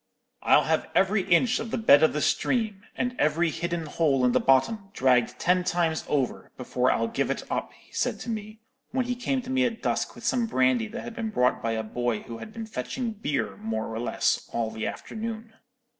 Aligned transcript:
"'I'll 0.41 0.63
have 0.63 0.89
every 0.95 1.21
inch 1.31 1.59
of 1.59 1.69
the 1.69 1.77
bed 1.77 2.01
of 2.01 2.11
the 2.11 2.21
stream, 2.23 2.81
and 2.95 3.15
every 3.19 3.51
hidden 3.51 3.85
hole 3.85 4.25
in 4.25 4.31
the 4.31 4.39
bottom, 4.39 4.89
dragged 4.93 5.37
ten 5.37 5.63
times 5.63 6.03
over, 6.09 6.49
before 6.57 6.89
I'll 6.91 7.07
give 7.07 7.29
it 7.29 7.43
up,' 7.51 7.71
he 7.73 7.93
said 7.93 8.19
to 8.21 8.29
me, 8.31 8.61
when 8.89 9.05
he 9.05 9.15
came 9.15 9.43
to 9.43 9.51
me 9.51 9.63
at 9.63 9.83
dusk 9.83 10.15
with 10.15 10.23
some 10.25 10.47
brandy 10.47 10.87
that 10.87 11.03
had 11.03 11.15
been 11.15 11.29
brought 11.29 11.61
by 11.61 11.73
a 11.73 11.83
boy 11.83 12.21
who 12.23 12.39
had 12.39 12.51
been 12.51 12.65
fetching 12.65 13.11
beer, 13.11 13.57
more 13.57 13.93
or 13.93 13.99
less, 13.99 14.49
all 14.51 14.71
the 14.71 14.87
afternoon. 14.87 15.53